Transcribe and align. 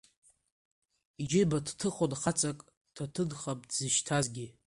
Иџьыба 1.21 1.57
дҭыхон 1.65 2.11
хаҵак, 2.21 2.59
ҭаҭынхап 2.95 3.59
дзышьҭазгьы… 3.69 4.47